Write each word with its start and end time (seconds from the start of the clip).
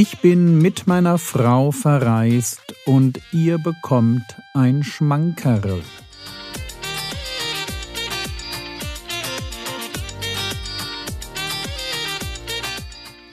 Ich 0.00 0.18
bin 0.18 0.58
mit 0.58 0.86
meiner 0.86 1.18
Frau 1.18 1.72
verreist 1.72 2.62
und 2.86 3.20
ihr 3.32 3.58
bekommt 3.58 4.22
ein 4.54 4.84
Schmankerl. 4.84 5.82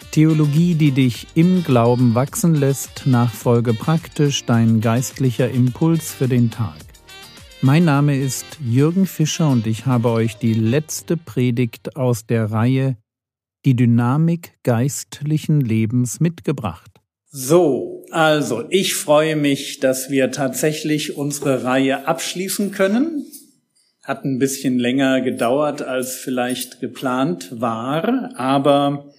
Theologie, 0.09 0.73
die 0.73 0.89
dich 0.89 1.28
im 1.36 1.64
Glauben 1.64 2.16
wachsen 2.16 2.55
lässt, 2.55 3.05
nachfolge 3.05 3.75
praktisch 3.75 4.45
dein 4.45 4.82
geistlicher 4.82 5.52
Impuls 5.52 6.11
für 6.11 6.27
den 6.27 6.50
Tag. 6.50 6.82
Mein 7.61 7.86
Name 7.86 8.18
ist 8.18 8.57
Jürgen 8.59 9.05
Fischer 9.05 9.52
und 9.52 9.68
ich 9.68 9.86
habe 9.86 10.09
euch 10.09 10.38
die 10.38 10.55
letzte 10.55 11.16
Predigt 11.16 11.95
aus 11.95 12.25
der 12.25 12.50
Reihe 12.50 12.97
die 13.66 13.75
Dynamik 13.75 14.53
geistlichen 14.63 15.59
Lebens 15.59 16.20
mitgebracht. 16.20 16.91
So, 17.26 18.05
also 18.12 18.63
ich 18.70 18.95
freue 18.95 19.35
mich, 19.35 19.80
dass 19.80 20.09
wir 20.09 20.31
tatsächlich 20.31 21.17
unsere 21.17 21.63
Reihe 21.63 22.07
abschließen 22.07 22.71
können. 22.71 23.26
Hat 24.04 24.23
ein 24.23 24.38
bisschen 24.38 24.77
länger 24.77 25.21
gedauert, 25.21 25.81
als 25.81 26.16
vielleicht 26.16 26.80
geplant 26.80 27.59
war, 27.59 28.31
aber 28.38 29.12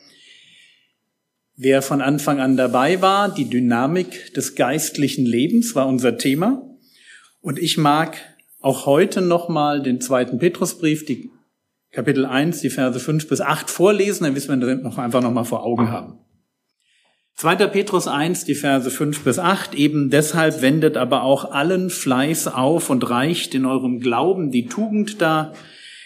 wer 1.56 1.82
von 1.82 2.00
Anfang 2.00 2.40
an 2.40 2.56
dabei 2.56 3.02
war, 3.02 3.34
die 3.34 3.50
Dynamik 3.50 4.32
des 4.34 4.54
geistlichen 4.54 5.26
Lebens 5.26 5.74
war 5.74 5.88
unser 5.88 6.16
Thema. 6.18 6.62
Und 7.40 7.58
ich 7.58 7.76
mag 7.78 8.16
auch 8.60 8.86
heute 8.86 9.22
nochmal 9.22 9.82
den 9.82 10.00
zweiten 10.00 10.38
Petrusbrief, 10.38 11.04
die 11.04 11.30
Kapitel 11.96 12.26
1, 12.26 12.60
die 12.60 12.68
Verse 12.68 13.00
5 13.00 13.26
bis 13.26 13.40
8 13.40 13.70
vorlesen, 13.70 14.24
dann 14.24 14.34
wissen 14.34 14.60
wir 14.60 14.66
das 14.66 14.82
noch 14.82 14.98
einfach 14.98 15.22
nochmal 15.22 15.46
vor 15.46 15.64
Augen 15.64 15.90
haben. 15.90 16.18
2. 17.36 17.56
Petrus 17.68 18.06
1, 18.06 18.44
die 18.44 18.54
Verse 18.54 18.90
5 18.90 19.24
bis 19.24 19.38
8, 19.38 19.74
eben 19.74 20.10
deshalb 20.10 20.60
wendet 20.60 20.98
aber 20.98 21.22
auch 21.22 21.52
allen 21.52 21.88
Fleiß 21.88 22.48
auf 22.48 22.90
und 22.90 23.08
reicht 23.08 23.54
in 23.54 23.64
eurem 23.64 24.00
Glauben 24.00 24.50
die 24.50 24.66
Tugend 24.66 25.22
dar, 25.22 25.54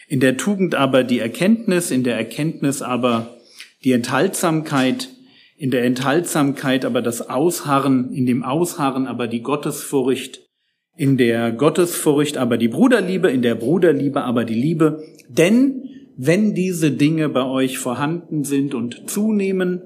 in 0.06 0.20
der 0.20 0.36
Tugend 0.36 0.76
aber 0.76 1.02
die 1.02 1.18
Erkenntnis, 1.18 1.90
in 1.90 2.04
der 2.04 2.16
Erkenntnis 2.16 2.82
aber 2.82 3.40
die 3.82 3.90
Enthaltsamkeit, 3.90 5.08
in 5.56 5.72
der 5.72 5.82
Enthaltsamkeit 5.82 6.84
aber 6.84 7.02
das 7.02 7.28
Ausharren, 7.28 8.12
in 8.12 8.26
dem 8.26 8.44
Ausharren 8.44 9.08
aber 9.08 9.26
die 9.26 9.42
Gottesfurcht, 9.42 10.49
in 10.96 11.16
der 11.16 11.52
Gottesfurcht 11.52 12.36
aber 12.36 12.58
die 12.58 12.68
Bruderliebe, 12.68 13.30
in 13.30 13.42
der 13.42 13.54
Bruderliebe 13.54 14.22
aber 14.22 14.44
die 14.44 14.54
Liebe. 14.54 15.02
Denn 15.28 15.82
wenn 16.16 16.54
diese 16.54 16.90
Dinge 16.90 17.28
bei 17.28 17.44
euch 17.44 17.78
vorhanden 17.78 18.44
sind 18.44 18.74
und 18.74 19.08
zunehmen, 19.08 19.82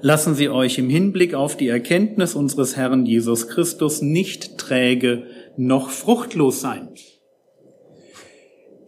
lassen 0.00 0.34
sie 0.34 0.48
euch 0.48 0.78
im 0.78 0.88
Hinblick 0.88 1.34
auf 1.34 1.56
die 1.56 1.68
Erkenntnis 1.68 2.34
unseres 2.34 2.76
Herrn 2.76 3.06
Jesus 3.06 3.48
Christus 3.48 4.02
nicht 4.02 4.58
träge 4.58 5.24
noch 5.56 5.90
fruchtlos 5.90 6.60
sein. 6.60 6.88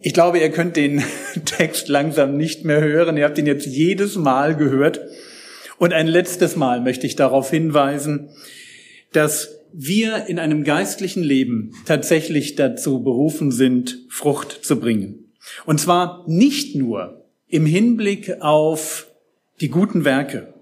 Ich 0.01 0.13
glaube, 0.13 0.39
ihr 0.39 0.49
könnt 0.49 0.77
den 0.77 1.03
Text 1.45 1.89
langsam 1.89 2.37
nicht 2.37 2.63
mehr 2.63 2.81
hören. 2.81 3.17
Ihr 3.17 3.25
habt 3.25 3.37
ihn 3.37 3.47
jetzt 3.47 3.65
jedes 3.65 4.15
Mal 4.15 4.55
gehört. 4.55 5.01
Und 5.77 5.93
ein 5.93 6.07
letztes 6.07 6.55
Mal 6.55 6.81
möchte 6.81 7.05
ich 7.05 7.15
darauf 7.15 7.49
hinweisen, 7.49 8.29
dass 9.11 9.58
wir 9.73 10.25
in 10.27 10.39
einem 10.39 10.63
geistlichen 10.63 11.23
Leben 11.23 11.71
tatsächlich 11.85 12.55
dazu 12.55 13.03
berufen 13.03 13.51
sind, 13.51 13.99
Frucht 14.09 14.59
zu 14.63 14.79
bringen. 14.79 15.33
Und 15.65 15.79
zwar 15.79 16.25
nicht 16.27 16.75
nur 16.75 17.25
im 17.47 17.65
Hinblick 17.65 18.41
auf 18.41 19.07
die 19.61 19.69
guten 19.69 20.05
Werke, 20.05 20.53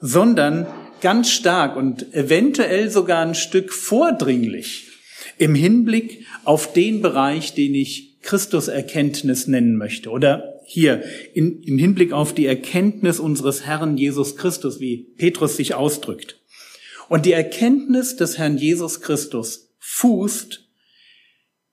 sondern 0.00 0.66
ganz 1.00 1.30
stark 1.30 1.76
und 1.76 2.14
eventuell 2.14 2.90
sogar 2.90 3.24
ein 3.24 3.34
Stück 3.34 3.72
vordringlich 3.72 4.88
im 5.36 5.54
Hinblick 5.54 6.26
auf 6.44 6.72
den 6.72 7.02
Bereich, 7.02 7.54
den 7.54 7.74
ich 7.74 8.20
Christuserkenntnis 8.22 9.46
nennen 9.46 9.76
möchte. 9.76 10.10
Oder 10.10 10.60
hier 10.64 11.02
in, 11.34 11.62
im 11.62 11.78
Hinblick 11.78 12.12
auf 12.12 12.34
die 12.34 12.46
Erkenntnis 12.46 13.20
unseres 13.20 13.64
Herrn 13.64 13.96
Jesus 13.96 14.36
Christus, 14.36 14.80
wie 14.80 15.06
Petrus 15.16 15.56
sich 15.56 15.74
ausdrückt. 15.74 16.40
Und 17.08 17.24
die 17.24 17.32
Erkenntnis 17.32 18.16
des 18.16 18.38
Herrn 18.38 18.58
Jesus 18.58 19.00
Christus 19.00 19.74
fußt 19.78 20.68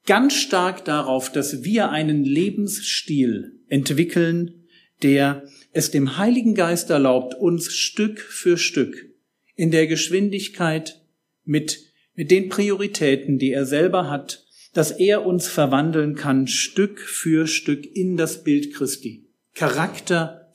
ganz 0.05 0.33
stark 0.33 0.85
darauf, 0.85 1.31
dass 1.31 1.63
wir 1.63 1.89
einen 1.89 2.23
Lebensstil 2.23 3.59
entwickeln, 3.67 4.67
der 5.03 5.43
es 5.73 5.91
dem 5.91 6.17
Heiligen 6.17 6.55
Geist 6.55 6.89
erlaubt, 6.89 7.35
uns 7.35 7.73
Stück 7.73 8.19
für 8.19 8.57
Stück 8.57 9.09
in 9.55 9.71
der 9.71 9.87
Geschwindigkeit 9.87 11.01
mit, 11.43 11.79
mit 12.13 12.31
den 12.31 12.49
Prioritäten, 12.49 13.37
die 13.37 13.51
er 13.51 13.65
selber 13.65 14.09
hat, 14.09 14.45
dass 14.73 14.91
er 14.91 15.25
uns 15.25 15.47
verwandeln 15.47 16.15
kann, 16.15 16.47
Stück 16.47 16.99
für 16.99 17.47
Stück 17.47 17.85
in 17.95 18.17
das 18.17 18.43
Bild 18.43 18.73
Christi. 18.73 19.27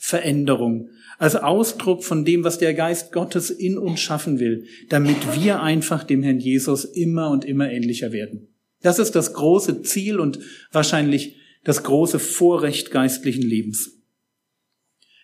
Charakterveränderung, 0.01 0.91
als 1.19 1.37
Ausdruck 1.37 2.05
von 2.05 2.25
dem, 2.25 2.45
was 2.45 2.59
der 2.59 2.75
Geist 2.75 3.13
Gottes 3.13 3.51
in 3.51 3.79
uns 3.79 4.01
schaffen 4.01 4.41
will, 4.41 4.67
damit 4.89 5.35
wir 5.35 5.63
einfach 5.63 6.05
dem 6.05 6.23
Herrn 6.23 6.41
Jesus 6.41 6.85
immer 6.85 7.31
und 7.31 7.45
immer 7.45 7.71
ähnlicher 7.71 8.13
werden. 8.13 8.49
Das 8.83 8.99
ist 8.99 9.15
das 9.15 9.35
große 9.35 9.83
Ziel 9.83 10.19
und 10.19 10.39
wahrscheinlich 10.73 11.37
das 11.65 11.83
große 11.83 12.19
Vorrecht 12.19 12.91
geistlichen 12.91 13.43
Lebens. 13.43 13.99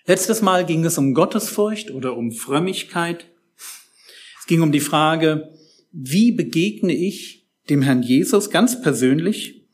Letztes 0.06 0.42
Mal 0.42 0.66
ging 0.66 0.84
es 0.84 0.98
um 0.98 1.14
Gottesfurcht 1.14 1.90
oder 1.90 2.16
um 2.16 2.30
Frömmigkeit. 2.30 3.26
Es 4.38 4.46
ging 4.46 4.60
um 4.60 4.70
die 4.70 4.80
Frage, 4.80 5.54
wie 5.90 6.32
begegne 6.32 6.94
ich 6.94 7.46
dem 7.70 7.82
Herrn 7.82 8.02
Jesus 8.02 8.50
ganz 8.50 8.82
persönlich? 8.82 9.64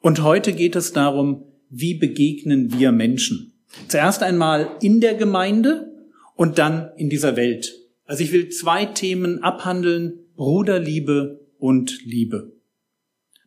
Und 0.00 0.22
heute 0.22 0.52
geht 0.52 0.76
es 0.76 0.92
darum, 0.92 1.44
wie 1.70 1.94
begegnen 1.94 2.72
wir 2.76 2.92
Menschen? 2.92 3.57
Zuerst 3.88 4.22
einmal 4.22 4.70
in 4.80 5.00
der 5.00 5.14
Gemeinde 5.14 5.92
und 6.36 6.58
dann 6.58 6.90
in 6.96 7.10
dieser 7.10 7.36
Welt. 7.36 7.74
Also 8.06 8.22
ich 8.22 8.32
will 8.32 8.48
zwei 8.48 8.86
Themen 8.86 9.42
abhandeln, 9.42 10.20
Bruderliebe 10.36 11.40
und 11.58 12.04
Liebe. 12.04 12.52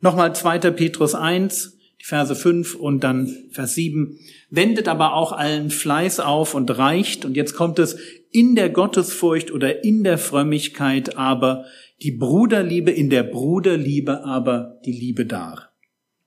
Nochmal 0.02 0.36
2. 0.36 0.60
Petrus 0.72 1.16
1, 1.16 1.78
die 2.02 2.06
Verse 2.06 2.36
5 2.36 2.76
und 2.76 3.04
dann 3.04 3.28
Vers 3.52 3.76
7. 3.76 4.20
Wendet 4.50 4.88
aber 4.88 5.14
auch 5.14 5.32
allen 5.32 5.70
Fleiß 5.70 6.20
auf 6.20 6.54
und 6.54 6.76
reicht, 6.78 7.24
und 7.24 7.36
jetzt 7.36 7.54
kommt 7.54 7.80
es, 7.80 7.98
in 8.32 8.56
der 8.56 8.70
Gottesfurcht 8.70 9.52
oder 9.52 9.84
in 9.84 10.04
der 10.04 10.18
Frömmigkeit 10.18 11.18
aber 11.18 11.66
die 12.02 12.12
Bruderliebe, 12.12 12.92
in 12.92 13.10
der 13.10 13.24
Bruderliebe 13.24 14.24
aber 14.24 14.80
die 14.86 14.94
Liebe 14.94 15.26
dar. 15.26 15.71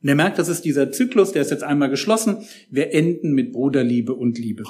Und 0.04 0.10
er 0.10 0.16
merkt, 0.16 0.38
das 0.38 0.48
ist 0.48 0.66
dieser 0.66 0.92
Zyklus, 0.92 1.32
der 1.32 1.40
ist 1.40 1.50
jetzt 1.50 1.62
einmal 1.62 1.88
geschlossen. 1.88 2.46
Wir 2.68 2.92
enden 2.92 3.32
mit 3.32 3.52
Bruderliebe 3.52 4.12
und 4.12 4.38
Liebe. 4.38 4.64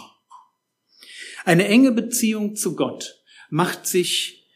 Eine 1.45 1.67
enge 1.67 1.91
Beziehung 1.91 2.55
zu 2.55 2.77
Gott 2.77 3.21
macht 3.51 3.85
sich 3.89 4.47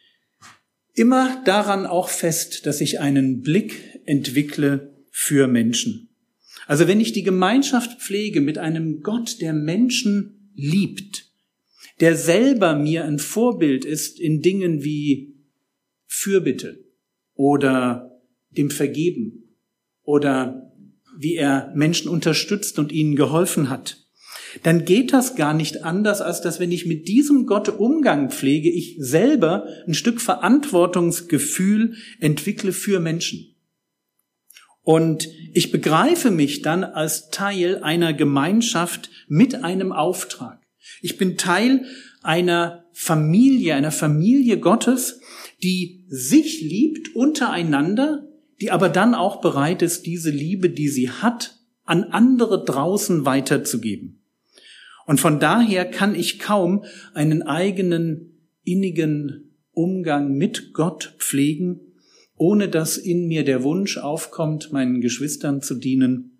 immer 0.94 1.42
daran 1.44 1.84
auch 1.84 2.08
fest, 2.08 2.64
dass 2.64 2.80
ich 2.80 3.00
einen 3.00 3.40
Blick 3.42 4.00
entwickle 4.06 4.94
für 5.10 5.48
Menschen. 5.48 6.10
Also 6.68 6.86
wenn 6.86 7.00
ich 7.00 7.12
die 7.12 7.24
Gemeinschaft 7.24 8.00
pflege 8.00 8.40
mit 8.40 8.56
einem 8.56 9.00
Gott, 9.00 9.40
der 9.40 9.54
Menschen 9.54 10.52
liebt, 10.54 11.32
der 11.98 12.14
selber 12.14 12.76
mir 12.76 13.04
ein 13.04 13.18
Vorbild 13.18 13.84
ist 13.84 14.20
in 14.20 14.42
Dingen 14.42 14.84
wie 14.84 15.34
Fürbitte 16.06 16.84
oder 17.34 18.22
dem 18.50 18.70
Vergeben 18.70 19.56
oder 20.04 20.67
wie 21.18 21.34
er 21.34 21.72
Menschen 21.74 22.08
unterstützt 22.08 22.78
und 22.78 22.92
ihnen 22.92 23.16
geholfen 23.16 23.68
hat, 23.68 23.98
dann 24.62 24.84
geht 24.84 25.12
das 25.12 25.34
gar 25.34 25.52
nicht 25.52 25.84
anders, 25.84 26.20
als 26.20 26.40
dass 26.40 26.60
wenn 26.60 26.72
ich 26.72 26.86
mit 26.86 27.08
diesem 27.08 27.44
Gott 27.46 27.68
Umgang 27.68 28.30
pflege, 28.30 28.70
ich 28.70 28.96
selber 28.98 29.66
ein 29.86 29.94
Stück 29.94 30.20
Verantwortungsgefühl 30.20 31.94
entwickle 32.20 32.72
für 32.72 33.00
Menschen. 33.00 33.56
Und 34.82 35.28
ich 35.52 35.70
begreife 35.70 36.30
mich 36.30 36.62
dann 36.62 36.82
als 36.82 37.28
Teil 37.30 37.82
einer 37.82 38.14
Gemeinschaft 38.14 39.10
mit 39.26 39.62
einem 39.64 39.92
Auftrag. 39.92 40.62
Ich 41.02 41.18
bin 41.18 41.36
Teil 41.36 41.84
einer 42.22 42.86
Familie, 42.92 43.74
einer 43.74 43.92
Familie 43.92 44.58
Gottes, 44.58 45.20
die 45.62 46.06
sich 46.08 46.62
liebt 46.62 47.14
untereinander, 47.14 48.26
die 48.60 48.70
aber 48.70 48.88
dann 48.88 49.14
auch 49.14 49.40
bereit 49.40 49.82
ist, 49.82 50.06
diese 50.06 50.30
Liebe, 50.30 50.70
die 50.70 50.88
sie 50.88 51.10
hat, 51.10 51.56
an 51.84 52.04
andere 52.04 52.64
draußen 52.64 53.24
weiterzugeben. 53.24 54.24
Und 55.06 55.20
von 55.20 55.40
daher 55.40 55.86
kann 55.90 56.14
ich 56.14 56.38
kaum 56.38 56.84
einen 57.14 57.42
eigenen 57.42 58.50
innigen 58.62 59.54
Umgang 59.72 60.34
mit 60.34 60.74
Gott 60.74 61.14
pflegen, 61.18 61.80
ohne 62.36 62.68
dass 62.68 62.98
in 62.98 63.26
mir 63.26 63.44
der 63.44 63.62
Wunsch 63.62 63.96
aufkommt, 63.96 64.72
meinen 64.72 65.00
Geschwistern 65.00 65.62
zu 65.62 65.76
dienen 65.76 66.38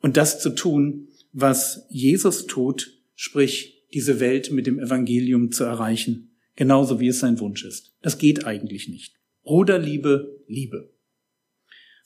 und 0.00 0.16
das 0.16 0.40
zu 0.40 0.50
tun, 0.50 1.08
was 1.32 1.86
Jesus 1.88 2.46
tut, 2.46 3.00
sprich 3.14 3.86
diese 3.94 4.20
Welt 4.20 4.50
mit 4.50 4.66
dem 4.66 4.78
Evangelium 4.78 5.50
zu 5.50 5.64
erreichen, 5.64 6.36
genauso 6.56 7.00
wie 7.00 7.08
es 7.08 7.20
sein 7.20 7.40
Wunsch 7.40 7.64
ist. 7.64 7.94
Das 8.02 8.18
geht 8.18 8.44
eigentlich 8.44 8.88
nicht. 8.88 9.14
Bruderliebe, 9.42 10.42
Liebe. 10.46 10.95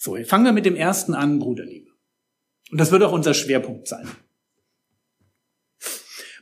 So, 0.02 0.16
fangen 0.24 0.46
wir 0.46 0.52
mit 0.52 0.64
dem 0.64 0.76
ersten 0.76 1.12
an, 1.12 1.40
Bruderliebe. 1.40 1.90
Und 2.70 2.80
das 2.80 2.90
wird 2.90 3.02
auch 3.02 3.12
unser 3.12 3.34
Schwerpunkt 3.34 3.86
sein. 3.86 4.08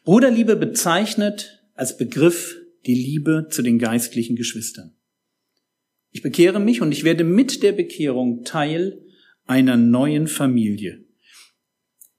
Bruderliebe 0.05 0.55
bezeichnet 0.55 1.61
als 1.75 1.97
Begriff 1.97 2.57
die 2.87 2.95
Liebe 2.95 3.49
zu 3.51 3.63
den 3.63 3.81
geistlichen 3.81 4.37
Geschwistern. 4.37 4.95
Ich 6.13 6.23
bekehre 6.23 6.61
mich 6.61 6.83
und 6.83 6.93
ich 6.93 7.03
werde 7.03 7.25
mit 7.25 7.65
der 7.65 7.73
Bekehrung 7.73 8.45
Teil 8.45 9.05
einer 9.45 9.77
neuen 9.77 10.29
Familie. 10.29 11.05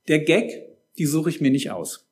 Der 0.09 0.19
Gag, 0.19 0.51
die 0.97 1.06
suche 1.06 1.30
ich 1.30 1.39
mir 1.39 1.51
nicht 1.51 1.71
aus. 1.71 2.06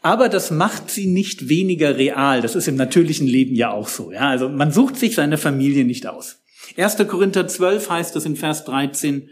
Aber 0.00 0.30
das 0.30 0.50
macht 0.50 0.90
sie 0.90 1.06
nicht 1.06 1.50
weniger 1.50 1.98
real. 1.98 2.40
Das 2.40 2.56
ist 2.56 2.66
im 2.66 2.76
natürlichen 2.76 3.26
Leben 3.26 3.54
ja 3.54 3.72
auch 3.72 3.88
so. 3.88 4.10
Ja, 4.10 4.30
also 4.30 4.48
man 4.48 4.72
sucht 4.72 4.96
sich 4.96 5.16
seine 5.16 5.36
Familie 5.36 5.84
nicht 5.84 6.06
aus. 6.06 6.41
1. 6.76 6.96
Korinther 7.08 7.46
12 7.46 7.90
heißt 7.90 8.16
es 8.16 8.26
in 8.26 8.36
Vers 8.36 8.64
13, 8.64 9.28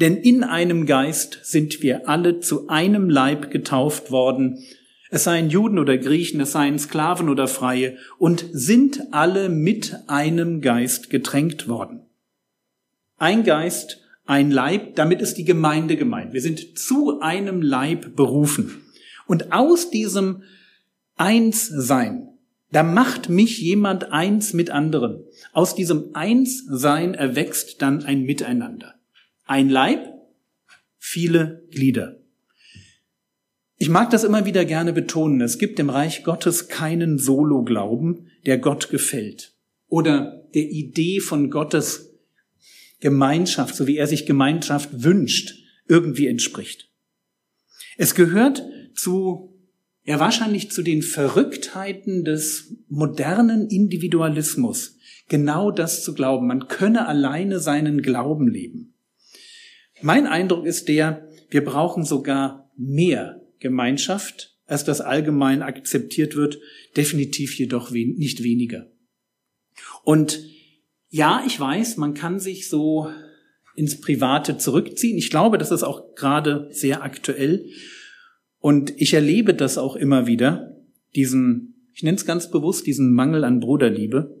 denn 0.00 0.16
in 0.16 0.44
einem 0.44 0.86
Geist 0.86 1.40
sind 1.42 1.82
wir 1.82 2.08
alle 2.08 2.40
zu 2.40 2.68
einem 2.68 3.10
Leib 3.10 3.50
getauft 3.50 4.10
worden, 4.10 4.64
es 5.10 5.24
seien 5.24 5.50
Juden 5.50 5.78
oder 5.78 5.98
Griechen, 5.98 6.40
es 6.40 6.52
seien 6.52 6.78
Sklaven 6.78 7.28
oder 7.28 7.48
Freie, 7.48 7.96
und 8.18 8.46
sind 8.52 9.00
alle 9.10 9.48
mit 9.48 9.96
einem 10.06 10.60
Geist 10.60 11.10
getränkt 11.10 11.68
worden. 11.68 12.02
Ein 13.18 13.42
Geist, 13.42 14.00
ein 14.24 14.52
Leib, 14.52 14.94
damit 14.94 15.20
ist 15.20 15.34
die 15.34 15.44
Gemeinde 15.44 15.96
gemeint. 15.96 16.32
Wir 16.32 16.40
sind 16.40 16.78
zu 16.78 17.20
einem 17.20 17.60
Leib 17.60 18.14
berufen. 18.14 18.82
Und 19.26 19.52
aus 19.52 19.90
diesem 19.90 20.44
Einssein, 21.16 22.28
da 22.72 22.82
macht 22.82 23.28
mich 23.28 23.58
jemand 23.58 24.12
eins 24.12 24.52
mit 24.52 24.70
anderen. 24.70 25.24
Aus 25.52 25.74
diesem 25.74 26.10
Einssein 26.14 27.14
erwächst 27.14 27.82
dann 27.82 28.04
ein 28.04 28.22
Miteinander. 28.22 28.94
Ein 29.44 29.68
Leib, 29.68 30.06
viele 30.98 31.66
Glieder. 31.70 32.16
Ich 33.76 33.88
mag 33.88 34.10
das 34.10 34.24
immer 34.24 34.44
wieder 34.44 34.64
gerne 34.64 34.92
betonen. 34.92 35.40
Es 35.40 35.58
gibt 35.58 35.78
im 35.80 35.90
Reich 35.90 36.22
Gottes 36.22 36.68
keinen 36.68 37.18
Solo-Glauben, 37.18 38.30
der 38.46 38.58
Gott 38.58 38.90
gefällt 38.90 39.54
oder 39.90 40.46
der 40.54 40.70
Idee 40.70 41.20
von 41.20 41.50
Gottes 41.50 42.14
Gemeinschaft, 43.00 43.74
so 43.74 43.86
wie 43.86 43.96
er 43.96 44.06
sich 44.06 44.24
Gemeinschaft 44.24 45.02
wünscht, 45.02 45.54
irgendwie 45.88 46.26
entspricht. 46.26 46.88
Es 47.96 48.14
gehört 48.14 48.62
zu, 48.94 49.49
ja 50.04 50.18
wahrscheinlich 50.18 50.70
zu 50.70 50.82
den 50.82 51.02
Verrücktheiten 51.02 52.24
des 52.24 52.76
modernen 52.88 53.68
Individualismus, 53.68 54.96
genau 55.28 55.70
das 55.70 56.02
zu 56.02 56.14
glauben. 56.14 56.46
Man 56.46 56.68
könne 56.68 57.06
alleine 57.06 57.60
seinen 57.60 58.02
Glauben 58.02 58.48
leben. 58.48 58.94
Mein 60.02 60.26
Eindruck 60.26 60.66
ist 60.66 60.88
der, 60.88 61.28
wir 61.50 61.64
brauchen 61.64 62.04
sogar 62.04 62.70
mehr 62.76 63.42
Gemeinschaft, 63.58 64.56
als 64.66 64.84
das 64.84 65.00
allgemein 65.00 65.62
akzeptiert 65.62 66.36
wird, 66.36 66.58
definitiv 66.96 67.58
jedoch 67.58 67.90
nicht 67.90 68.42
weniger. 68.42 68.86
Und 70.04 70.42
ja, 71.08 71.42
ich 71.46 71.58
weiß, 71.58 71.96
man 71.96 72.14
kann 72.14 72.38
sich 72.38 72.68
so 72.68 73.10
ins 73.74 74.00
Private 74.00 74.58
zurückziehen. 74.58 75.18
Ich 75.18 75.30
glaube, 75.30 75.58
das 75.58 75.70
ist 75.70 75.82
auch 75.82 76.14
gerade 76.14 76.68
sehr 76.70 77.02
aktuell. 77.02 77.66
Und 78.60 78.92
ich 79.00 79.14
erlebe 79.14 79.54
das 79.54 79.78
auch 79.78 79.96
immer 79.96 80.26
wieder, 80.26 80.76
diesen, 81.16 81.88
ich 81.94 82.02
nenne 82.02 82.16
es 82.16 82.26
ganz 82.26 82.50
bewusst, 82.50 82.86
diesen 82.86 83.12
Mangel 83.12 83.42
an 83.44 83.58
Bruderliebe. 83.58 84.38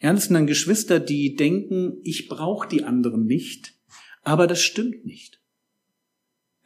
Ja, 0.00 0.12
das 0.12 0.24
sind 0.24 0.34
dann 0.34 0.46
Geschwister, 0.46 1.00
die 1.00 1.34
denken, 1.34 1.98
ich 2.02 2.28
brauche 2.28 2.68
die 2.68 2.84
anderen 2.84 3.24
nicht, 3.24 3.74
aber 4.22 4.46
das 4.46 4.60
stimmt 4.60 5.06
nicht. 5.06 5.40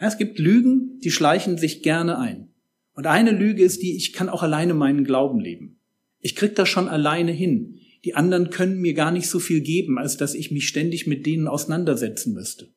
Ja, 0.01 0.09
es 0.09 0.19
gibt 0.19 0.39
Lügen, 0.39 0.99
die 0.99 1.13
schleichen 1.13 1.59
sich 1.59 1.83
gerne 1.83 2.19
ein. 2.19 2.49
Und 2.93 3.07
eine 3.07 3.31
Lüge 3.31 3.63
ist 3.63 3.83
die, 3.83 3.97
ich 3.97 4.13
kann 4.13 4.29
auch 4.29 4.43
alleine 4.43 4.75
meinen 4.75 5.05
Glauben 5.05 5.39
leben. 5.39 5.79
Ich 6.19 6.35
krieg 6.35 6.57
das 6.57 6.69
schon 6.69 6.89
alleine 6.89 7.33
hin. 7.33 7.79
Die 8.05 8.15
anderen 8.15 8.51
können 8.51 8.81
mir 8.81 8.95
gar 8.95 9.13
nicht 9.13 9.29
so 9.29 9.39
viel 9.39 9.61
geben, 9.61 9.97
als 9.99 10.17
dass 10.17 10.35
ich 10.35 10.51
mich 10.51 10.67
ständig 10.67 11.07
mit 11.07 11.25
denen 11.25 11.47
auseinandersetzen 11.47 12.35
müsste. 12.35 12.69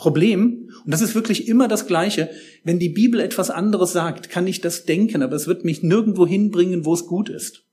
Problem, 0.00 0.70
und 0.84 0.90
das 0.90 1.02
ist 1.02 1.14
wirklich 1.14 1.46
immer 1.46 1.68
das 1.68 1.86
Gleiche, 1.86 2.30
wenn 2.64 2.78
die 2.78 2.88
Bibel 2.88 3.20
etwas 3.20 3.50
anderes 3.50 3.92
sagt, 3.92 4.30
kann 4.30 4.46
ich 4.46 4.62
das 4.62 4.86
denken, 4.86 5.22
aber 5.22 5.36
es 5.36 5.46
wird 5.46 5.62
mich 5.62 5.82
nirgendwo 5.82 6.26
hinbringen, 6.26 6.86
wo 6.86 6.94
es 6.94 7.06
gut 7.06 7.28
ist. 7.28 7.66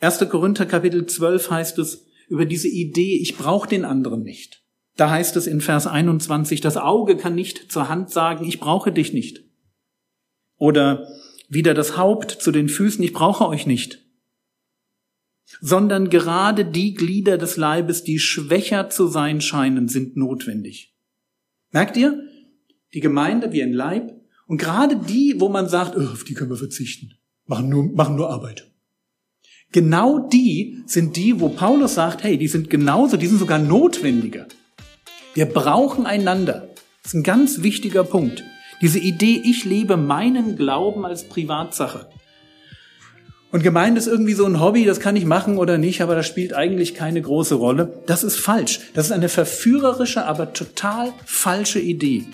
1. 0.00 0.18
Korinther 0.28 0.66
Kapitel 0.66 1.06
12 1.06 1.50
heißt 1.50 1.78
es 1.78 2.06
über 2.28 2.44
diese 2.44 2.66
Idee, 2.66 3.18
ich 3.20 3.36
brauche 3.36 3.68
den 3.68 3.84
anderen 3.84 4.24
nicht. 4.24 4.64
Da 4.96 5.10
heißt 5.10 5.36
es 5.36 5.46
in 5.46 5.60
Vers 5.60 5.86
21, 5.86 6.60
das 6.60 6.76
Auge 6.76 7.16
kann 7.16 7.36
nicht 7.36 7.70
zur 7.70 7.88
Hand 7.88 8.10
sagen, 8.10 8.44
ich 8.44 8.58
brauche 8.58 8.90
dich 8.90 9.12
nicht. 9.12 9.44
Oder 10.56 11.06
wieder 11.48 11.72
das 11.72 11.96
Haupt 11.96 12.32
zu 12.32 12.50
den 12.50 12.68
Füßen, 12.68 13.04
ich 13.04 13.12
brauche 13.12 13.46
euch 13.46 13.66
nicht. 13.66 14.09
Sondern 15.60 16.10
gerade 16.10 16.64
die 16.64 16.94
Glieder 16.94 17.38
des 17.38 17.56
Leibes, 17.56 18.04
die 18.04 18.18
schwächer 18.18 18.88
zu 18.90 19.08
sein 19.08 19.40
scheinen, 19.40 19.88
sind 19.88 20.16
notwendig. 20.16 20.94
Merkt 21.72 21.96
ihr? 21.96 22.22
Die 22.94 23.00
Gemeinde 23.00 23.52
wie 23.52 23.62
ein 23.62 23.72
Leib 23.72 24.12
und 24.46 24.58
gerade 24.58 24.96
die, 24.96 25.36
wo 25.38 25.48
man 25.48 25.68
sagt, 25.68 25.96
oh, 25.96 26.12
auf 26.12 26.24
die 26.24 26.34
können 26.34 26.50
wir 26.50 26.56
verzichten, 26.56 27.12
machen 27.46 27.68
nur, 27.68 27.84
machen 27.92 28.16
nur 28.16 28.30
Arbeit. 28.30 28.70
Genau 29.72 30.28
die 30.28 30.82
sind 30.86 31.16
die, 31.16 31.40
wo 31.40 31.48
Paulus 31.48 31.94
sagt, 31.94 32.24
hey, 32.24 32.36
die 32.36 32.48
sind 32.48 32.68
genauso, 32.68 33.16
die 33.16 33.28
sind 33.28 33.38
sogar 33.38 33.60
notwendiger. 33.60 34.46
Wir 35.34 35.46
brauchen 35.46 36.06
einander. 36.06 36.68
Das 37.02 37.12
ist 37.12 37.14
ein 37.14 37.22
ganz 37.22 37.62
wichtiger 37.62 38.02
Punkt. 38.02 38.42
Diese 38.82 38.98
Idee, 38.98 39.40
ich 39.44 39.64
lebe 39.64 39.96
meinen 39.96 40.56
Glauben 40.56 41.04
als 41.04 41.28
Privatsache. 41.28 42.10
Und 43.52 43.64
Gemeinde 43.64 43.98
ist 43.98 44.06
irgendwie 44.06 44.34
so 44.34 44.46
ein 44.46 44.60
Hobby, 44.60 44.84
das 44.84 45.00
kann 45.00 45.16
ich 45.16 45.24
machen 45.24 45.58
oder 45.58 45.76
nicht, 45.76 46.02
aber 46.02 46.14
das 46.14 46.26
spielt 46.26 46.54
eigentlich 46.54 46.94
keine 46.94 47.20
große 47.20 47.56
Rolle. 47.56 48.00
Das 48.06 48.22
ist 48.22 48.36
falsch. 48.36 48.80
Das 48.94 49.06
ist 49.06 49.12
eine 49.12 49.28
verführerische, 49.28 50.24
aber 50.24 50.52
total 50.52 51.12
falsche 51.24 51.80
Idee. 51.80 52.26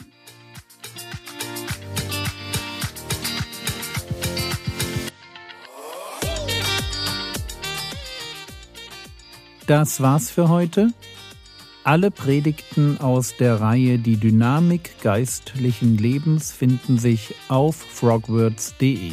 Das 9.67 10.01
war's 10.01 10.31
für 10.31 10.51
heute. 10.51 10.91
Alle 11.83 12.11
Predigten 12.11 12.99
aus 13.01 13.35
der 13.39 13.61
Reihe 13.61 13.99
Die 13.99 14.17
Dynamik 14.17 15.01
geistlichen 15.03 15.97
Lebens 15.97 16.53
finden 16.53 16.99
sich 16.99 17.35
auf 17.49 17.77
frogwords.de. 17.77 19.13